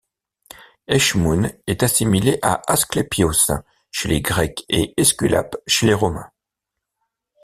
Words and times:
Eshmoun 0.87 1.51
est 1.67 1.83
assimilé 1.83 2.39
à 2.41 2.59
Asclépios 2.67 3.51
chez 3.91 4.09
les 4.09 4.19
Grecs 4.19 4.65
et 4.67 4.99
Esculape 4.99 5.57
chez 5.67 5.85
les 5.85 5.93
Romains. 5.93 6.31